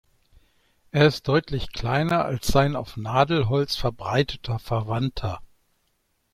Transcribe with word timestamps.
Er 0.89 1.05
ist 1.05 1.27
deutlich 1.27 1.73
kleiner 1.73 2.25
als 2.25 2.47
sein 2.47 2.75
auf 2.75 2.97
Nadelholz 2.97 3.75
verbreiteter 3.75 4.57
Verwandter. 4.57 5.41